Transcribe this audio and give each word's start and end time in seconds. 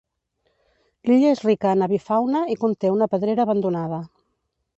L'illa 1.09 1.33
és 1.33 1.43
rica 1.47 1.73
en 1.75 1.87
avifauna, 1.87 2.41
i 2.55 2.59
conté 2.65 2.93
una 2.97 3.11
pedrera 3.13 3.45
abandonada. 3.47 4.03